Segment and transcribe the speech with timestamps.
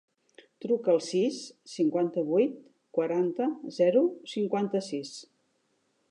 [0.63, 1.41] Truca al sis,
[1.73, 2.55] cinquanta-vuit,
[2.99, 4.01] quaranta, zero,
[4.33, 5.13] cinquanta-sis.